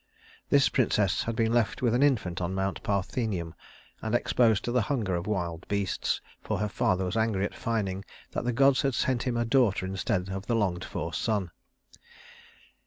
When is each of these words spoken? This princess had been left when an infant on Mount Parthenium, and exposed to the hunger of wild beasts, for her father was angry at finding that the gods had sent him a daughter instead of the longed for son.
This 0.49 0.67
princess 0.67 1.21
had 1.25 1.35
been 1.35 1.53
left 1.53 1.83
when 1.83 1.93
an 1.93 2.01
infant 2.01 2.41
on 2.41 2.55
Mount 2.55 2.81
Parthenium, 2.81 3.53
and 4.01 4.15
exposed 4.15 4.65
to 4.65 4.71
the 4.71 4.81
hunger 4.81 5.13
of 5.15 5.27
wild 5.27 5.67
beasts, 5.67 6.19
for 6.41 6.57
her 6.57 6.67
father 6.67 7.05
was 7.05 7.15
angry 7.15 7.45
at 7.45 7.53
finding 7.53 8.03
that 8.31 8.43
the 8.43 8.51
gods 8.51 8.81
had 8.81 8.95
sent 8.95 9.21
him 9.21 9.37
a 9.37 9.45
daughter 9.45 9.85
instead 9.85 10.29
of 10.29 10.47
the 10.47 10.55
longed 10.55 10.83
for 10.83 11.13
son. 11.13 11.51